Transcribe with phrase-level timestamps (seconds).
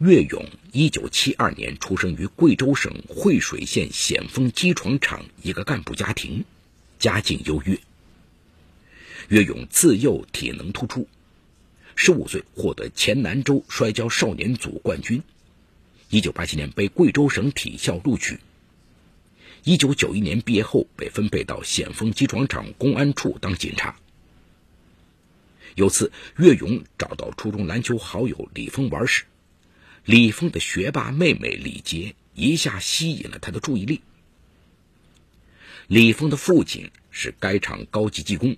[0.00, 6.46] 岳勇1972年出生于贵州省惠水县险峰机床厂一个干部家庭，
[6.98, 7.78] 家境优越。
[9.28, 11.06] 岳勇自幼体能突出
[11.98, 15.22] ，15岁获得黔南州摔跤少年组冠军
[16.10, 18.38] ，1987年被贵州省体校录取。
[19.64, 23.94] 1991年毕业后被分配到险峰机床厂公安处当警察。
[25.74, 29.24] 有次，岳勇找到初中篮球好友李峰玩时。
[30.04, 34.00] 李峰的学霸妹妹李杰一下吸引了他的注意力。
[35.86, 38.56] 李峰的父亲是该厂高级技工，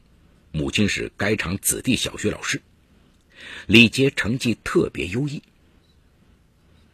[0.52, 2.62] 母亲是该厂子弟小学老师。
[3.66, 5.42] 李杰成绩特别优异。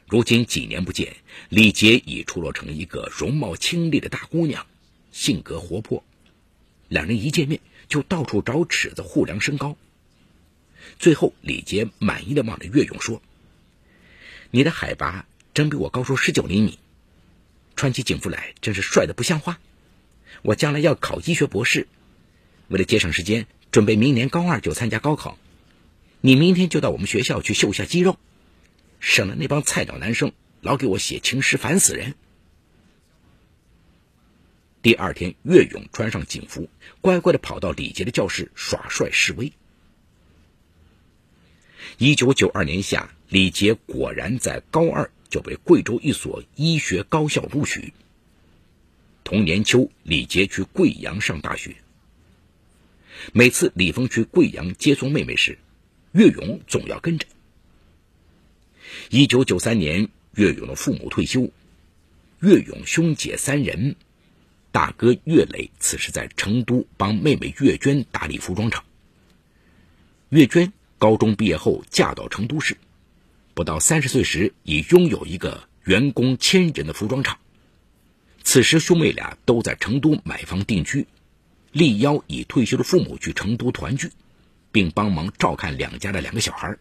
[0.07, 1.17] 如今几年不见，
[1.51, 4.67] 李杰已出落成一个容貌清丽的大姑娘，
[5.13, 6.03] 性格活泼。
[6.89, 9.77] 两人一见面就到处找尺子互量身高。
[10.99, 13.21] 最后，李杰满意的望着岳勇说。
[14.51, 16.79] 你的海拔真比我高出十九厘米，
[17.77, 19.61] 穿起警服来真是帅的不像话。
[20.43, 21.87] 我将来要考医学博士，
[22.69, 25.37] 为了节省时间，准备明年高二就参加高考。
[26.21, 28.19] 你明天就到我们学校去秀下肌肉，
[29.01, 32.15] 省得那帮菜鸟男生老给我写情诗，烦死人。
[34.81, 36.71] 第二天，岳勇穿上警服，
[37.03, 39.53] 乖乖的跑到李杰的教室耍帅示威。
[41.99, 43.13] 一九九二年夏。
[43.29, 47.93] 李杰果然在高二就被贵州一所医学高校录取。
[49.23, 51.77] 同年秋，李杰去贵阳上大学。
[53.35, 55.59] 每次李峰去贵阳接送妹妹时，
[56.13, 57.27] 岳勇总要跟着。
[59.11, 61.51] 一九九三年，岳勇的父母退休，
[62.41, 63.97] 岳勇兄姐三人，
[64.73, 68.85] 大哥岳磊此时在成都帮妹妹岳娟打理服装厂。
[70.31, 72.79] 岳娟高中毕业后嫁到成都市。
[73.59, 77.41] 不到三十岁时，已拥有一个员工千人的服装厂。
[78.45, 81.09] 此时，兄妹俩都在成都买房定居，
[81.73, 84.13] 力邀已退休的父母去成都团聚，
[84.71, 86.77] 并帮忙照看两家的两个小孩。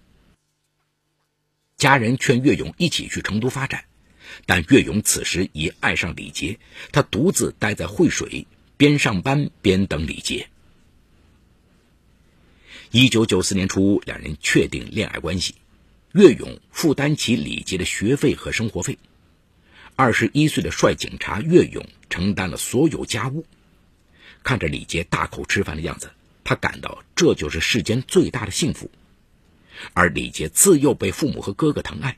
[1.78, 3.86] 家人劝岳勇一起去成都发展，
[4.46, 6.60] 但岳勇此时已爱上李杰，
[6.92, 8.46] 他独自待在惠水，
[8.78, 10.48] 边上班边等李杰。
[12.92, 15.56] 一九九四年初，两人确定恋爱关系。
[16.18, 18.98] 岳勇负担起李杰的学费和生活费，
[19.96, 23.46] 二十一岁的帅警察岳勇承担了所有家务。
[24.42, 26.10] 看着李杰大口吃饭的样子，
[26.44, 28.90] 他感到这就是世间最大的幸福。
[29.94, 32.18] 而李杰自幼被父母和哥哥疼爱，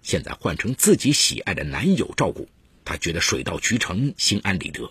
[0.00, 2.48] 现在换成自己喜爱的男友照顾，
[2.82, 4.90] 他觉得水到渠成，心安理得。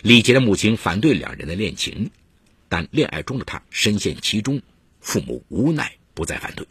[0.00, 2.10] 李杰的母亲反对两人的恋情，
[2.70, 4.62] 但恋爱中的他深陷其中，
[4.98, 5.98] 父母无奈。
[6.14, 6.66] 不再反对。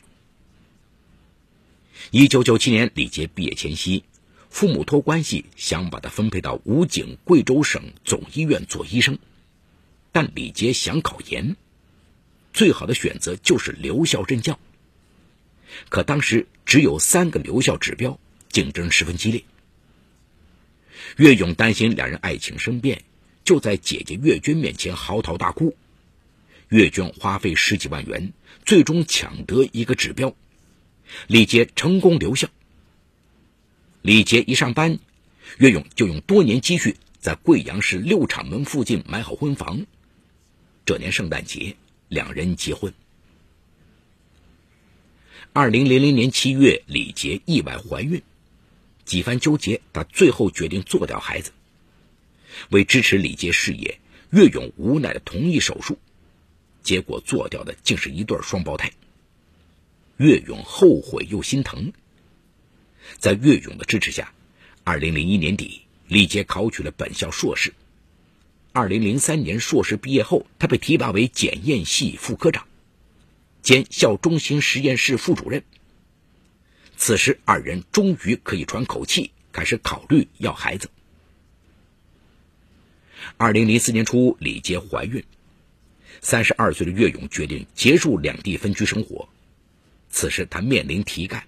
[2.12, 4.04] 一九九七年，李杰毕业前夕，
[4.50, 9.18] 父母托关系想把他分配到武警贵州省总医院做医生，
[10.12, 11.56] 但李杰想考研，
[12.54, 14.60] 最好的选择就是留校任教。
[15.90, 19.44] 可当时只有三个留校指标，竞争十分激烈。
[21.18, 23.04] 岳勇担心两人爱情生变，
[23.44, 25.76] 就在姐姐岳娟面前嚎啕大哭。
[26.70, 28.34] 岳娟花费十几万元，
[28.66, 30.36] 最终抢得一个指标，
[31.28, 32.50] 李杰成功留校。
[34.02, 35.00] 李杰一上班，
[35.58, 39.86] 岳勇就用多年积蓄在贵阳市六厂门附近买好婚房。
[40.86, 41.76] 这年圣诞节，
[42.08, 42.94] 两人结婚。
[45.54, 48.22] 二零零零年七月，李杰意外怀孕，
[49.06, 51.52] 几番纠结，他最后决定做掉孩子。
[52.70, 54.00] 为支持李杰事业，
[54.32, 55.98] 岳勇无奈的同意手术。
[56.84, 58.92] 结果做掉的竟是一对双胞胎。
[60.18, 61.94] 岳勇后悔又心疼。
[63.18, 64.34] 在岳勇的支持下，
[64.84, 67.74] 二零零一年底，李杰考取了本校硕士。
[68.72, 72.68] 二零零三年硕士毕业后，他被提拔为检验系副科长，
[73.62, 75.64] 兼校中心实验室副主任。
[76.96, 80.90] 此时，二人终于可以喘口气，开始考虑要孩子。
[83.38, 85.24] 二零零四年初，李杰怀孕。
[86.22, 89.28] 三十二岁的岳勇决定结束两地分居生活。
[90.10, 91.46] 此时他面临提干，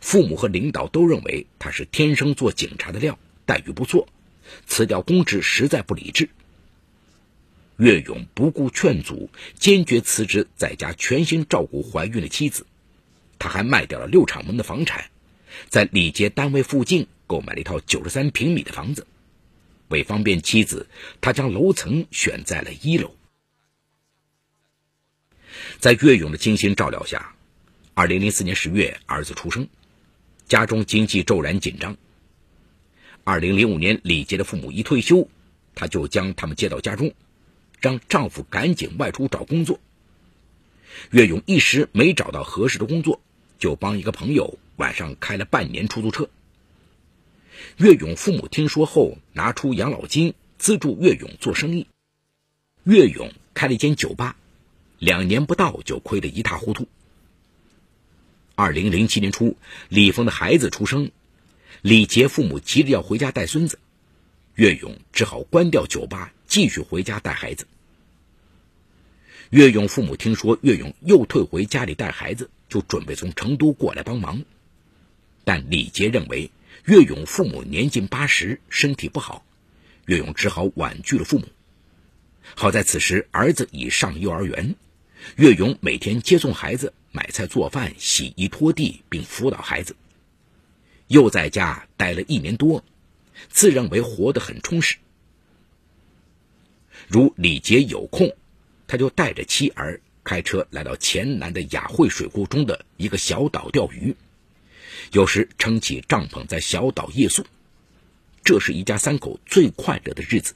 [0.00, 4.08] 父母和领导都认为他是天生做警察的料，待遇不错，
[4.66, 6.28] 辞掉公职实在不理智。
[7.76, 12.66] 岳勇不顾劝阻，坚决辞职，在家全心照顾怀孕的妻子。
[13.38, 15.10] 他还卖掉了六厂门的房产，
[15.68, 19.06] 在李杰单位附近购买了一套九十三平米的房子。
[19.88, 20.88] 为方便妻子，
[21.20, 23.14] 他将楼层选在了一楼。
[25.78, 27.34] 在岳勇的精心照料下
[27.94, 29.68] 二零零四年十月，儿子出生，
[30.46, 31.96] 家中经济骤然紧张。
[33.24, 35.28] 二零零五年，李杰的父母一退休，
[35.74, 37.12] 她就将他们接到家中，
[37.80, 39.78] 让丈夫赶紧外出找工作。
[41.10, 43.20] 岳勇一时没找到合适的工作，
[43.58, 46.28] 就帮一个朋友晚上开了半年出租车。
[47.76, 51.86] 岳勇父母听说后，拿出养老金资助岳勇做生意。
[52.84, 54.36] 岳勇开了一间酒吧，
[54.98, 56.88] 两年不到就亏得一塌糊涂。
[58.54, 59.56] 二零零七年初，
[59.88, 61.10] 李峰的孩子出生。
[61.80, 63.78] 李杰父母急着要回家带孙子，
[64.56, 67.68] 岳勇只好关掉酒吧，继续回家带孩子。
[69.50, 74.42] 岳勇父母听说岳勇又退回家里带孩子，就准备从成都过来帮忙。
[75.44, 76.50] 但李杰认为
[76.84, 79.44] 岳勇父母年近八十，身体不好，
[80.06, 81.46] 岳勇只好婉拒了父母。
[82.56, 84.74] 好在此时儿子已上幼儿园，
[85.36, 89.96] 岳勇每天接送孩子、买菜做饭、洗衣拖地，并辅导孩子。
[91.06, 92.84] 又在家待了一年多，
[93.48, 94.96] 自认为活得很充实。
[97.06, 98.34] 如李杰有空，
[98.86, 104.14] 他就带着妻儿开车来到黔南的雅惠水库中的一个小岛钓鱼，
[105.12, 107.46] 有时撑起帐篷在小岛夜宿，
[108.44, 110.54] 这是一家三口最快乐的日子。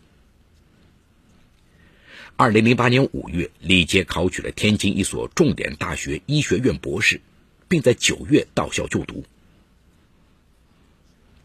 [2.37, 7.21] 二零零八年五月，李杰考取了天津一所重点大学医学院博士，
[7.69, 9.25] 并在九月到校就读。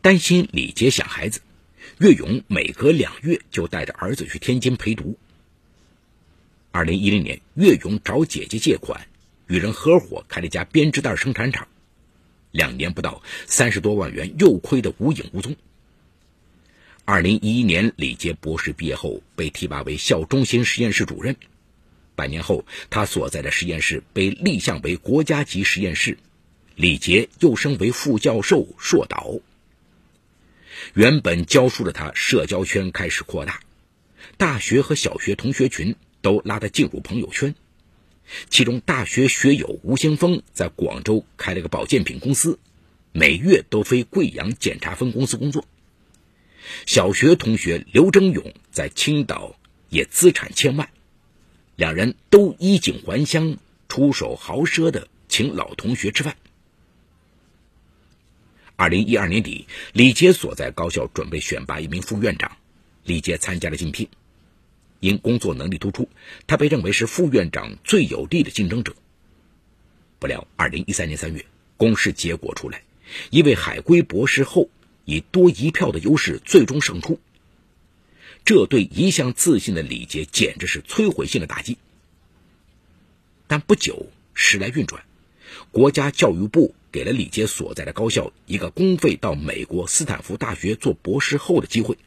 [0.01, 1.41] 担心李杰想孩子，
[1.99, 5.17] 岳勇每隔两月就带着儿子去天津陪读。
[6.71, 9.07] 二零一零年，岳勇找姐姐借款，
[9.47, 11.67] 与人合伙开了一家编织袋生产厂，
[12.51, 15.55] 两年不到，三十多万元又亏得无影无踪。
[17.09, 21.37] 二零一一年，李杰博士毕业后被提拔为校中心实验室主任，
[22.17, 26.17] 半年后，他所在的实验室被立项为国家级实验室，
[26.75, 29.35] 李杰又升为副教授、硕导。
[30.95, 33.61] 原本教书的他，社交圈开始扩大，
[34.35, 37.55] 大学和小学同学群都拉他进入朋友圈。
[38.49, 42.59] 其中，大学学友吴兴峰在广州开了个保健品公司，
[43.13, 45.63] 每月都飞贵阳检查分公司工作。
[46.85, 49.55] 小学同学刘征勇在青岛
[49.89, 50.89] 也资产千万，
[51.75, 56.35] 两人都衣锦还乡，出手豪奢的请老同学吃饭。
[58.75, 62.57] 二零一二年底，李杰所在高校准备选拔一名副院长，
[63.03, 64.07] 李杰参加了竞聘。
[64.99, 66.09] 因工作能力突出，
[66.47, 68.95] 他被认为是副院长最有力的竞争者。
[70.19, 71.45] 不料，二零一三年三月，
[71.77, 72.81] 公示结果出来，
[73.29, 74.69] 一位海归博士后
[75.07, 77.19] 以多一票的优势最终胜出。
[78.45, 81.79] 这对一向自信的李杰简直是摧毁性的打击。
[83.47, 85.03] 但不久，时来运转，
[85.71, 86.75] 国家教育部。
[86.89, 91.97] 给了李杰所在的高校一个公费到美国斯坦福大学做博士后的机会，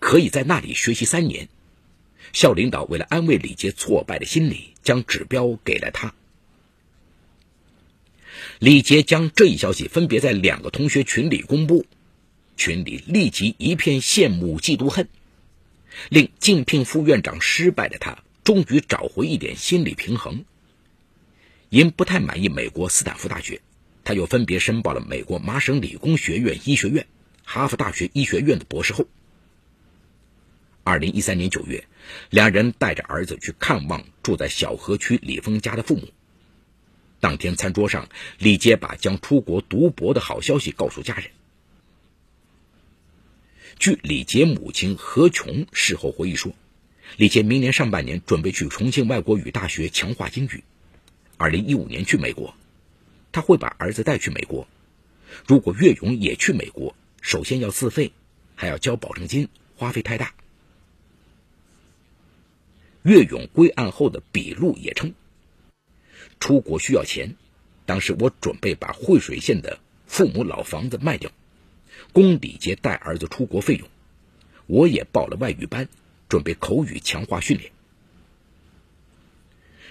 [0.00, 1.48] 可以在那里学习三年。
[2.32, 6.14] 校领导为了安慰李杰挫败的心理，将指标给了他。
[8.60, 11.86] 李杰将这一消息分别在两个同学群里公布，
[12.58, 15.08] 群里立即一片羡慕、嫉妒、恨，
[16.10, 20.44] 令竞聘副院长失败的他终于找回一点心理平衡。
[21.70, 23.62] 因不太满意美国斯坦福大学，
[24.04, 27.06] 他又分别申报了美国麻省理工学院医学院、
[27.44, 29.06] 哈佛大学医学院的博士后。
[30.84, 31.82] 二零一三年九月，
[32.28, 36.06] 两人带着儿子去看望住在小河区李峰家的父母。
[37.20, 38.08] 当天餐桌上，
[38.38, 41.30] 李杰把将出国读博的好消息告诉家人。
[43.78, 46.52] 据李杰母亲何琼事后回忆说，
[47.16, 50.64] 李杰明年上半年准备去重庆外国语大学强化英语。
[51.36, 52.54] 二零一五年去美国，
[53.32, 54.66] 他会把儿子带去美国。
[55.46, 58.12] 如果岳勇也去美国，首先要自费，
[58.54, 60.34] 还要交保证金，花费太大。
[63.02, 65.14] 岳勇归案后的笔录也称，
[66.40, 67.36] 出国需要钱，
[67.86, 71.30] 当时我准备把惠水县的父母老房子卖掉，
[72.12, 73.86] 供李杰带儿子出国费用。
[74.66, 75.88] 我也报了外语班，
[76.28, 77.70] 准备口语强化训练。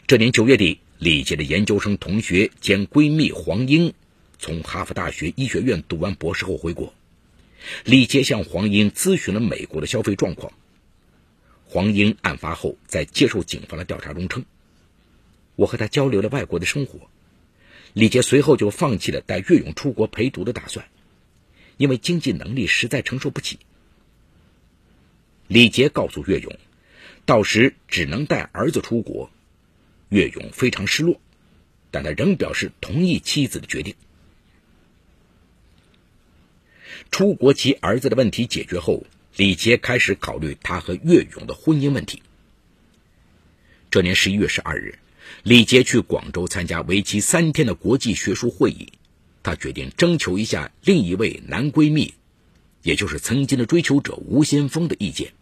[0.05, 0.79] 这年九月底。
[1.01, 3.93] 李杰的研究生同学兼闺蜜黄英，
[4.37, 6.93] 从哈佛大学医学院读完博士后回国。
[7.85, 10.51] 李杰向黄英咨询了美国的消费状况。
[11.63, 14.43] 黄英案发后在接受警方的调查中称
[15.59, 17.09] ：“我和他交流了外国的生活。”
[17.93, 20.85] 李杰随后就放弃了带岳勇出国陪读的打算，
[21.75, 23.59] 因为经济能力实在承受不起。
[25.47, 26.57] 李杰告诉岳勇，
[27.25, 29.31] 到时只能带儿子出国。
[30.09, 31.19] 岳勇非常失落，
[31.91, 33.95] 但他仍表示同意妻子的决定。
[37.11, 39.03] 出国及儿子的问题解决后，
[39.35, 42.21] 李杰开始考虑他和岳勇的婚姻问题。
[43.89, 44.99] 这年十一月十二日，
[45.43, 48.93] 李杰去广州参加为期三天的国际学术会议，
[49.43, 52.13] 他决定征求一下另一位男闺蜜，
[52.83, 55.33] 也就是曾经的追求者吴先锋的意见。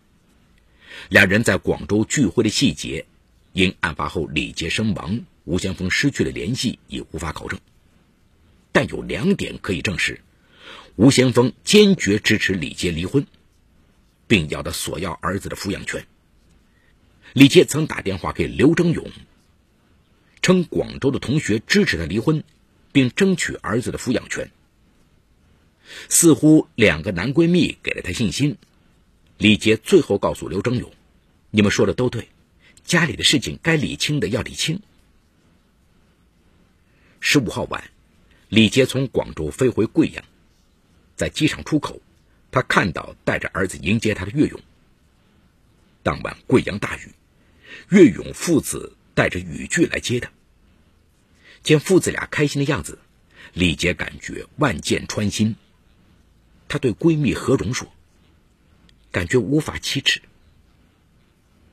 [1.10, 3.06] 两人在广州聚会的细节，
[3.54, 7.60] 因案发后李杰身亡，吴先锋失去了联系，也无法考证。
[8.72, 10.22] 但有两点可以证实：
[10.96, 13.26] 吴先锋坚决支持李杰离婚，
[14.28, 16.06] 并要他索要儿子的抚养权。
[17.34, 19.12] 李杰曾打电话给刘征勇，
[20.48, 22.42] 称广州的同学支持他离婚，
[22.94, 24.50] 并争取儿子的抚养权。
[26.08, 28.56] 似乎两个男闺蜜给了他信心。
[29.38, 30.90] 李杰最后告诉刘征勇
[31.52, 32.30] ：“你们说的都对，
[32.86, 34.82] 家里的事情该理清的要理清。”
[37.20, 37.92] 十五号晚，
[38.48, 40.24] 李杰从广州飞回贵阳，
[41.18, 42.02] 在机场出口，
[42.52, 44.58] 他看到带着儿子迎接他的岳勇。
[46.04, 47.12] 当晚贵阳大雨，
[47.90, 50.32] 岳勇父子带着雨具来接他。
[51.64, 53.00] 见父子俩开心的样子，
[53.54, 55.56] 李杰感觉万箭穿心。
[56.68, 57.92] 她对闺蜜何蓉说。
[59.10, 60.22] 感觉无法启齿，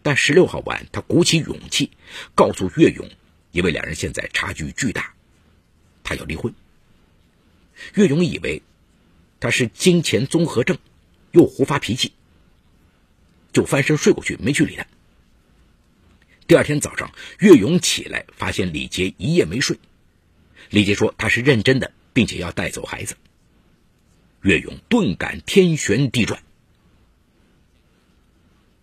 [0.02, 1.90] 但十六号晚，他鼓起勇气
[2.34, 3.10] 告诉岳勇，
[3.50, 5.12] 因为两人现在差距巨大，
[6.04, 6.54] 他要离婚。
[7.94, 8.62] 岳勇以为
[9.40, 10.78] 他是金钱综合症，
[11.32, 12.12] 又胡发脾气，
[13.52, 14.86] 就翻身睡过去，没去理他。
[16.46, 19.78] 第二天早上，岳勇起来发现李杰一夜没睡，
[20.68, 23.16] 李杰说他是认真的，并且要带走孩子。
[24.42, 26.42] 岳勇顿感天旋地转。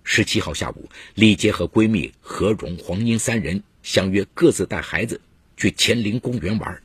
[0.04, 5.22] 十七号下午，李杰和闺蜜何荣、黄英三人相约各自带孩子
[5.56, 6.82] 去乾陵公园玩。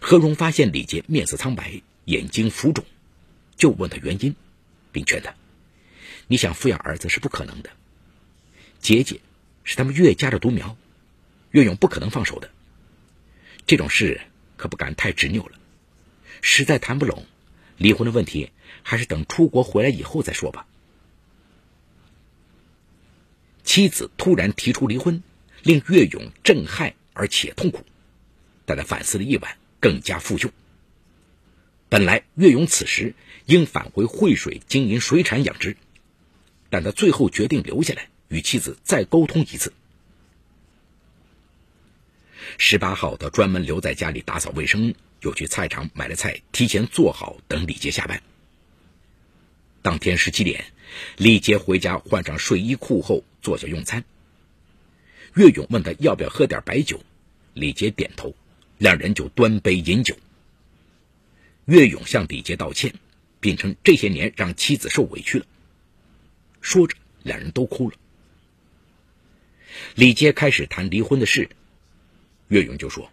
[0.00, 2.84] 何荣发现李杰面色苍白，眼睛浮肿，
[3.56, 4.36] 就问他原因，
[4.92, 5.34] 并劝他
[6.28, 7.70] ：“你想抚养儿子是不可能的，
[8.82, 9.20] 杰杰
[9.64, 10.76] 是他们岳家的独苗，
[11.52, 12.50] 岳勇不可能放手的。
[13.64, 14.20] 这种事
[14.56, 15.56] 可不敢太执拗了，
[16.42, 17.24] 实在谈不拢，
[17.76, 18.50] 离婚的问题
[18.82, 20.66] 还是等出国回来以后再说吧。”
[23.62, 25.22] 妻子突然提出离婚，
[25.62, 27.86] 令岳勇震撼而且痛苦，
[28.66, 30.50] 但他反思了一晚，更加负疚。
[31.88, 33.14] 本来岳勇此时
[33.46, 35.76] 应返回惠水经营水产养殖，
[36.68, 39.74] 但他最后决定留下来与妻子再沟通一次。
[42.56, 48.22] 十八号，他专门留在家里打扫卫生，又去菜场买了菜，提前做好等李杰下班。
[49.82, 50.64] 当天十七点，
[51.18, 54.02] 李杰回家换上睡衣裤后坐下用餐。
[55.34, 57.04] 岳勇问他要不要喝点白酒，
[57.52, 58.34] 李杰点头，
[58.78, 60.16] 两人就端杯饮酒。
[61.66, 62.94] 岳勇向李杰道歉，
[63.40, 65.44] 并称这些年让妻子受委屈了。
[66.62, 67.96] 说着，两人都哭了。
[69.94, 71.48] 李杰开始谈离婚的事，
[72.48, 73.10] 岳勇就说：“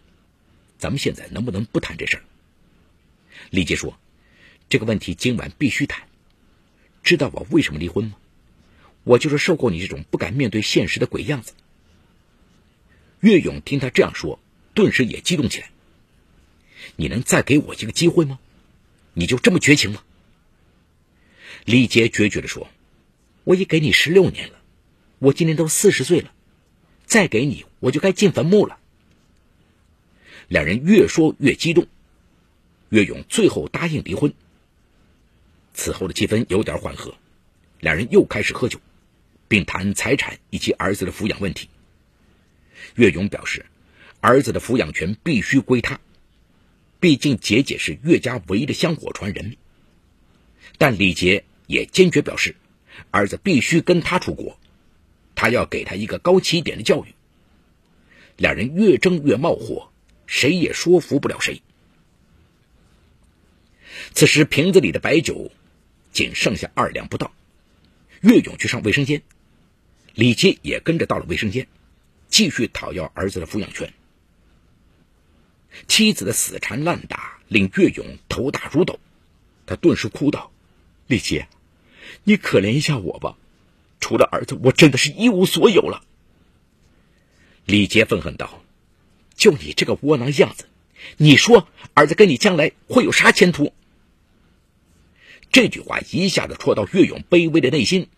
[0.78, 2.22] 咱们现在能不能不谈这事儿？”
[3.50, 3.98] 李杰说
[4.68, 6.06] ：“这个问题今晚必须谈。”
[7.02, 8.16] 知道我为什么离婚吗？
[9.04, 11.54] 我就是受够你这种不敢面对现实的鬼样子。
[13.20, 14.38] 岳勇听他这样说，
[14.74, 15.70] 顿时也激动起来。
[16.96, 18.38] 你能再给我一个机会吗？
[19.14, 20.02] 你就这么绝情吗？
[21.64, 22.68] 李杰决绝地说
[23.44, 24.60] ：“我已给你十六年了，
[25.18, 26.32] 我今年都四十岁了，
[27.10, 28.78] 再给你我就该进坟墓了。”
[30.46, 31.86] 两人越说越激动，
[32.88, 34.32] 岳勇最后答应离婚。
[35.74, 37.16] 此后的气氛有点缓和，
[37.80, 38.80] 两人又开始喝酒，
[39.48, 41.68] 并谈财产以及儿子的抚养问题。
[42.94, 43.66] 岳勇表示，
[44.20, 46.00] 儿子的抚养权必须归他，
[47.00, 49.56] 毕竟杰杰是岳家唯一的香火传人。
[50.78, 52.54] 但李杰也坚决表示，
[53.10, 54.59] 儿子必须跟他出国，
[55.40, 57.14] 他要给他一个高起点的教育。
[58.36, 59.90] 两人越争越冒火，
[60.26, 61.62] 谁也说服不了谁。
[64.12, 65.50] 此时瓶子里的白酒。
[66.12, 67.32] 仅剩下二两不到，
[68.20, 69.22] 岳勇去上卫生间，
[70.12, 71.68] 李杰也跟着到了卫生间，
[72.28, 73.94] 继续讨要儿子的抚养权。
[75.86, 78.98] 妻子的死缠烂打令岳勇头大如斗，
[79.66, 80.50] 他顿时哭道
[81.06, 81.46] ：“李杰，
[82.24, 83.38] 你可怜一下我吧，
[84.00, 86.02] 除了儿子，我真的是一无所有了。”
[87.66, 88.62] 李杰愤恨道
[89.36, 90.64] ：“就你这个窝囊样子，
[91.18, 93.72] 你说儿子跟你将来会有啥前途？”
[95.52, 98.08] 这句话一下子戳到岳勇卑微的内心，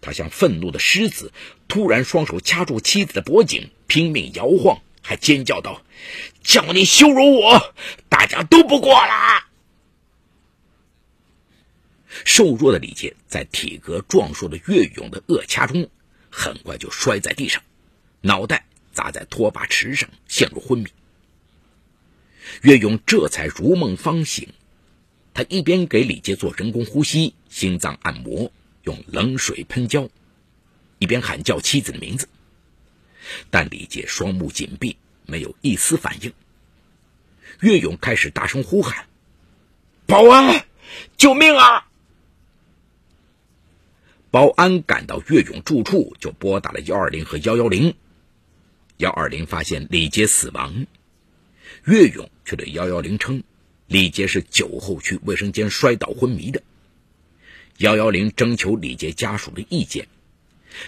[0.00, 1.32] 他像愤怒的狮子，
[1.68, 5.82] 突然双手掐住妻子的脖颈，拼命摇晃，还尖叫道
[6.42, 7.74] ：“叫你羞辱我，
[8.08, 9.44] 大家都不过了。”
[12.24, 15.88] 瘦弱的李杰在体格壮硕的岳勇的扼掐中，
[16.30, 17.62] 很快就摔在地上，
[18.20, 20.86] 脑袋砸在拖把池上，陷入昏迷。
[22.62, 24.48] 岳勇这才如梦方醒，
[25.32, 28.52] 他一边给李杰做人工呼吸、心脏按摩，
[28.82, 30.08] 用冷水喷胶，
[30.98, 32.28] 一边喊叫妻子的名字。
[33.50, 36.32] 但李杰双目紧闭，没有一丝反应。
[37.60, 39.06] 岳勇开始大声呼喊
[40.06, 40.66] ：“保安，
[41.16, 41.86] 救命啊！”
[44.32, 47.94] 保安赶到岳勇住处，就拨打了幺二零和幺幺零。
[48.96, 50.86] 幺二零发现李杰死亡，
[51.84, 53.42] 岳勇却对幺幺零称，
[53.86, 56.62] 李杰是酒后去卫生间摔倒昏迷的。
[57.76, 60.08] 幺幺零征求李杰家属的意见，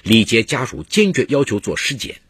[0.05, 2.23] 李杰家属坚决要求做尸检。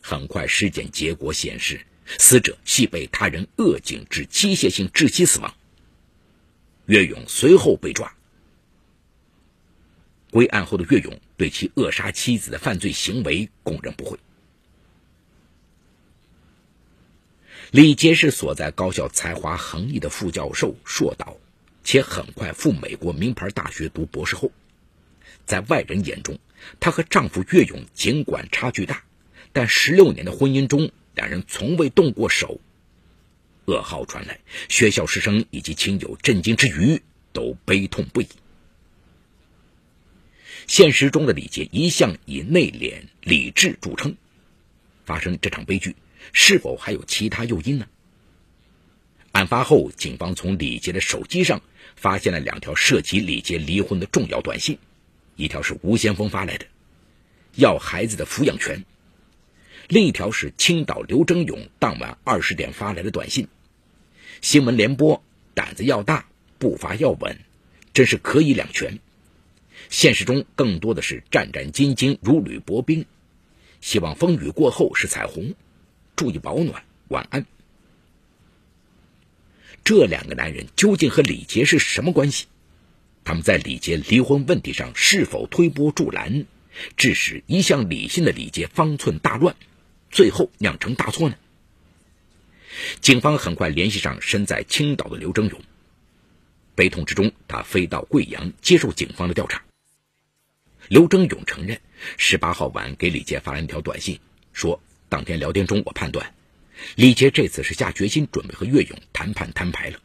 [0.00, 1.82] 很快，尸检结果显示，
[2.16, 5.54] 死者系被他人扼颈致机械性窒息死亡。
[6.86, 8.16] 岳勇随后被抓。
[10.34, 14.18] 归案后的岳勇对其扼杀妻子的犯罪行为供认不讳。
[17.70, 21.36] 李杰是所在高校才华横溢的副教授、硕导，
[21.84, 24.50] 且很快赴美国名牌大学读博士后。
[25.46, 26.40] 在外人眼中，
[26.80, 29.04] 她和丈夫岳勇尽管差距大，
[29.52, 32.60] 但十六年的婚姻中，两人从未动过手。
[33.66, 37.00] 噩耗传来，学校师生以及亲友震惊之余，
[37.32, 38.26] 都悲痛不已。
[40.66, 44.16] 现实中的李杰一向以内敛、理智著称，
[45.04, 45.94] 发生这场悲剧
[46.32, 47.86] 是否还有其他诱因呢？
[49.32, 51.60] 案发后，警方从李杰的手机上
[51.96, 54.78] 发现了两条涉及李杰离婚的重要短信，
[55.36, 56.66] 一条是吴先锋发来的，
[57.56, 58.78] 要孩子的抚养权；
[59.88, 63.48] 另一条是青岛刘征勇当晚二十点发来的短信
[64.40, 66.26] ：“新闻联播，胆子要大，
[66.58, 67.38] 步伐要稳，
[67.92, 68.98] 真是可以两全。”
[69.90, 73.06] 现实中更多的是战战兢兢，如履薄冰。
[73.80, 75.54] 希望风雨过后是彩虹，
[76.16, 77.46] 注意保暖，晚安。
[79.84, 82.46] 这两个男人究竟和李杰是什么关系？
[83.24, 86.46] 他们在李杰离婚问题上是否推波助澜，
[86.96, 89.56] 致使一向理性的李杰方寸大乱，
[90.10, 91.36] 最后酿成大错呢？
[93.00, 95.60] 警方很快联系上身在青岛的刘征勇，
[96.74, 99.62] 悲痛之中，他飞到贵阳接受警方的调查。
[100.88, 101.80] 刘征勇承认，
[102.18, 104.20] 十八号晚给李杰发了一条短信，
[104.52, 106.34] 说当天聊天中我判断，
[106.94, 109.98] 李杰这次是下决心准备和岳勇谈判摊牌了。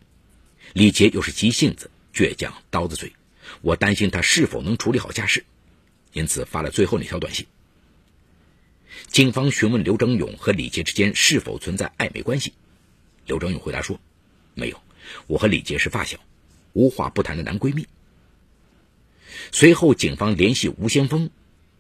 [0.74, 3.12] 李杰又是急性子、倔强、刀子嘴，
[3.62, 5.44] 我担心他是否能处理好家事，
[6.13, 7.46] 因此发了最后那条短信。
[9.08, 12.54] 警方询问刘征勇和李杰之间是否存在暧昧关系，
[13.26, 14.00] 刘征勇回答说，
[14.54, 14.82] 没有，
[15.28, 16.18] 我和李杰是发小，
[16.72, 17.86] 无话不谈的男闺蜜。
[19.52, 21.30] 随后，警方联系吴先锋，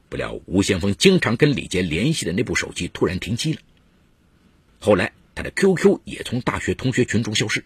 [0.09, 3.61] 不料吴先锋经常跟李杰联系的那部手机突然停机了。
[4.79, 7.63] 后来，他的 QQ 也从大学同学群中消失。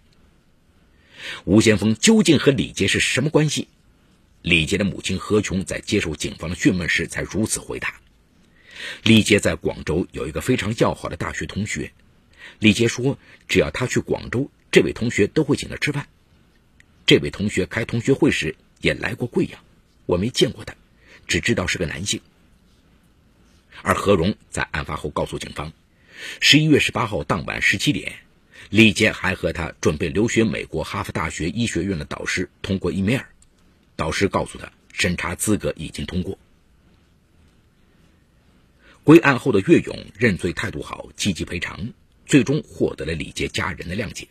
[1.46, 3.68] 吴先锋究竟和李杰是什么关系？
[4.42, 8.02] 李杰的母亲何琼在接受警方的讯问时才如此回答：
[9.04, 11.94] 李杰在广州有一个非常要好的大学同学，
[12.60, 16.08] 李杰说，只要他去广州，这位同学都会请他吃饭。
[17.06, 19.64] 这位同学开同学会时也来过贵阳。
[20.06, 20.76] 我没见过他，
[21.28, 22.22] 只知道是个男性。
[23.82, 25.72] 而何荣在案发后告诉警方，
[26.40, 28.14] 十一月十八号当晚十七点，
[28.70, 33.30] 李杰还和他准备留学美国哈佛大学医学院的导师通过一面儿，
[33.96, 36.38] 导师告诉他审查资格已经通过。
[39.04, 41.94] 归案后的岳勇认罪态度好，积极赔偿，
[42.26, 44.28] 最终获得了李杰家人的谅解。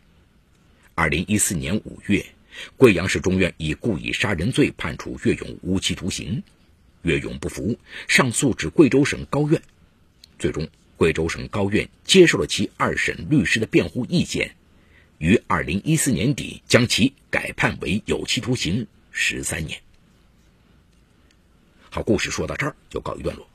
[0.95, 2.25] 二零一四年五月。
[2.77, 6.43] 贵阳市中院以故意杀人罪判处岳勇无期徒刑，
[7.03, 9.63] 岳勇不服，上诉至贵州省高院，
[10.39, 14.55] 最终贵州省高院接受了其二审律师的辩护意见，
[15.19, 19.81] 于二零一四年底将其改判为有期徒刑十三年。
[21.91, 23.49] 好，故事说到这儿就告一段落，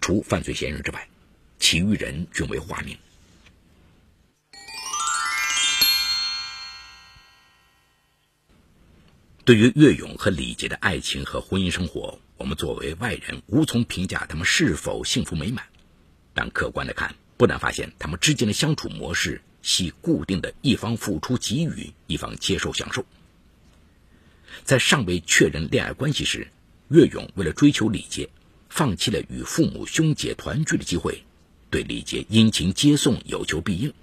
[0.00, 1.08] 除犯罪嫌疑人之外，
[1.58, 2.96] 其余人均为化名。
[9.46, 15.64] 对于岳勇和李杰的爱情和婚姻生活，我们作为外人无从评价他们是否幸福美满。
[16.34, 23.06] 但客观的看，不难发现他们之间的相处模式系固定的一方付出给予，一方接受享受。
[24.64, 26.48] 在尚未确认恋爱关系时，
[26.88, 28.28] 岳勇为了追求李杰，
[28.68, 31.22] 放弃了与父母兄姐团聚的机会，
[31.70, 33.94] 对李杰殷勤接送，有求必应。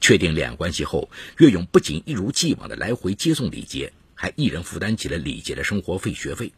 [0.00, 6.52] 确定恋爱关系后，岳勇不仅一如既往的来回接送李杰，还一人负担起了李杰的生活费、学费。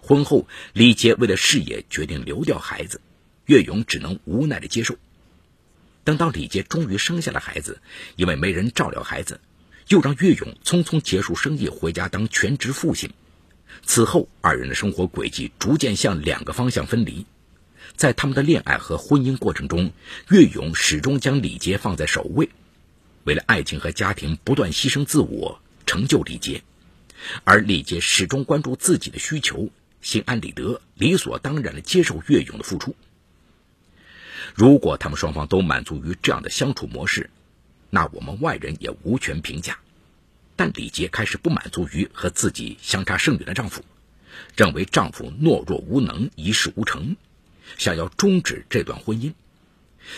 [0.00, 3.02] 婚后，李杰为了事业决定留掉孩子，
[3.44, 4.96] 岳勇只能无奈的接受。
[6.04, 7.82] 等到李杰终于生下了孩子，
[8.16, 9.40] 因为没人照料孩子，
[9.88, 13.10] 又让岳勇匆匆结束生意回家当全职父亲。
[13.82, 17.26] 此后，二人的生活轨迹逐渐向两个方向分离。
[17.94, 19.92] 在他们的恋爱和婚姻过程中，
[20.30, 22.48] 岳勇始终将李杰放在首位，
[23.24, 26.62] 为了爱情和家庭不断牺牲自我，成就李杰；
[27.44, 29.70] 而李杰始终关注自己的需求，
[30.00, 32.94] 心安理得、理所当然地接受岳勇的付出。
[34.54, 37.30] 如果他们双方都满足于这样的相处模式，
[37.90, 39.78] 那我们外人也无权评价。
[40.56, 43.82] 但李杰开始不满足于和自己相差甚远的丈夫，
[44.56, 47.16] 认为丈夫懦弱无能、一事无成。
[47.78, 49.32] 想要终止这段婚姻，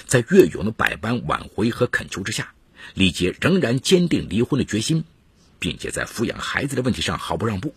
[0.07, 2.53] 在岳勇的百般挽回和恳求之下，
[2.93, 5.05] 李杰仍然坚定离婚的决心，
[5.59, 7.75] 并且在抚养孩子的问题上毫不让步。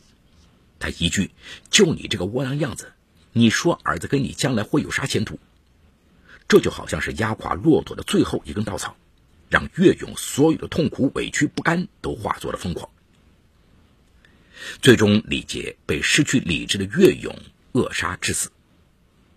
[0.80, 1.32] 他一句
[1.70, 2.94] “就你这个窝囊样子，
[3.34, 5.40] 你说儿子跟你将来会有啥前途？”
[6.48, 8.98] 这就好像是压垮骆驼的最后一根稻草，
[9.50, 12.90] 让岳勇所有的痛苦、委屈、不甘都化作了疯狂。
[14.82, 17.36] 最终，李杰被失去理智的岳勇
[17.74, 18.50] 扼杀致死。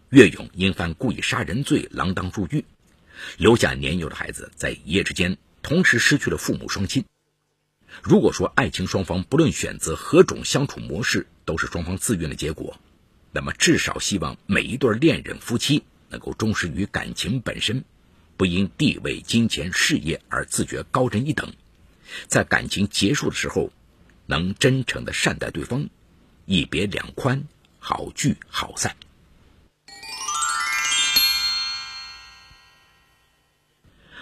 [0.08, 2.64] 岳勇因犯故意杀人罪锒铛入狱，
[3.36, 7.04] 留下年幼的孩子，在一夜之间同时失去了父母双亲。
[8.00, 12.80] 如果说爱情双方不论选择何种相处模式都是双方自愿的结果，
[13.32, 17.84] 那么至少希望每一对恋人夫妻能够忠实于感情本身，
[18.36, 21.52] 不因地位、金钱、事业而自觉高人一等，
[22.28, 23.70] 在感情结束的时候，
[24.26, 25.88] 能真诚的善待对方，
[26.46, 27.44] 一别两宽，
[27.78, 28.96] 好聚好散。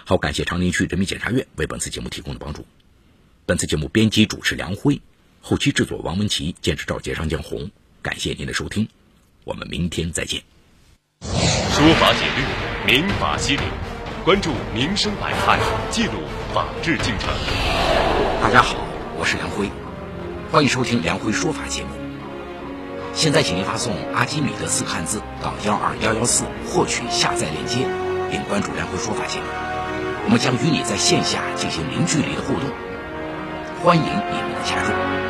[0.05, 2.65] 好，感谢长宁区人民检察院为本次节目提供的帮助。
[3.47, 5.01] 本次节目编辑主持梁辉，
[5.41, 7.71] 后期制作王文琪，监制赵杰、张江红。
[8.01, 8.87] 感谢您的收听，
[9.43, 10.41] 我们明天再见。
[11.21, 13.63] 说法解律，民法析理，
[14.23, 16.13] 关注民生百态，记录
[16.53, 17.29] 法治进程。
[18.41, 18.75] 大家好，
[19.17, 19.69] 我是梁辉，
[20.51, 21.89] 欢迎收听梁辉说法节目。
[23.13, 27.79] 现在，请您发送“阿基米德”四个汉字到幺二幺幺四，获取下载链接，
[28.29, 29.45] 并关注梁辉说法节目。
[30.25, 32.69] 我们将与你在线下进行零距离的互动，
[33.83, 35.20] 欢迎你们的加入。